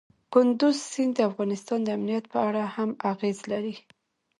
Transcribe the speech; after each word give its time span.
کندز 0.33 0.75
سیند 0.91 1.13
د 1.17 1.19
افغانستان 1.29 1.79
د 1.83 1.87
امنیت 1.97 2.25
په 2.33 2.39
اړه 2.47 2.63
هم 2.75 2.89
اغېز 3.11 3.39
لري. 3.51 3.75